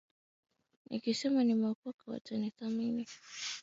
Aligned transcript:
Nikisema 0.89 1.43
nimeokoka, 1.43 2.03
watanithamini. 2.11 3.05